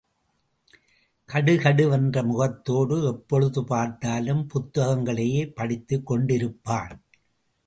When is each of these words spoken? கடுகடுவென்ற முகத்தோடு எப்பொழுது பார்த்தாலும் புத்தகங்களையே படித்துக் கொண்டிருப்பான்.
கடுகடுவென்ற 1.29 2.23
முகத்தோடு 2.23 3.03
எப்பொழுது 3.03 3.63
பார்த்தாலும் 3.63 4.43
புத்தகங்களையே 4.53 5.53
படித்துக் 5.53 6.11
கொண்டிருப்பான். 6.11 6.95